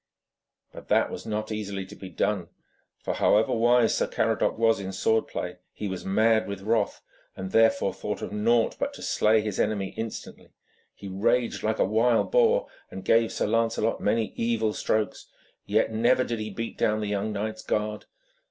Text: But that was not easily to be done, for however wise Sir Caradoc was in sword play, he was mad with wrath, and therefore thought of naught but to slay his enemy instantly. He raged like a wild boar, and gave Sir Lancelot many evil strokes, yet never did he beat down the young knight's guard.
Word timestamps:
But 0.73 0.87
that 0.87 1.11
was 1.11 1.27
not 1.27 1.51
easily 1.51 1.85
to 1.85 1.95
be 1.95 2.09
done, 2.09 2.47
for 3.03 3.13
however 3.13 3.53
wise 3.53 3.95
Sir 3.95 4.07
Caradoc 4.07 4.57
was 4.57 4.79
in 4.79 4.91
sword 4.93 5.27
play, 5.27 5.57
he 5.73 5.87
was 5.87 6.03
mad 6.03 6.47
with 6.47 6.63
wrath, 6.63 7.03
and 7.37 7.51
therefore 7.51 7.93
thought 7.93 8.23
of 8.23 8.31
naught 8.33 8.77
but 8.79 8.95
to 8.95 9.03
slay 9.03 9.41
his 9.41 9.59
enemy 9.59 9.93
instantly. 9.95 10.53
He 10.95 11.07
raged 11.07 11.61
like 11.61 11.77
a 11.77 11.85
wild 11.85 12.31
boar, 12.31 12.65
and 12.89 13.05
gave 13.05 13.31
Sir 13.31 13.45
Lancelot 13.45 14.01
many 14.01 14.33
evil 14.35 14.73
strokes, 14.73 15.27
yet 15.67 15.91
never 15.93 16.23
did 16.23 16.39
he 16.39 16.49
beat 16.49 16.79
down 16.79 16.99
the 17.01 17.07
young 17.07 17.31
knight's 17.31 17.61
guard. 17.61 18.05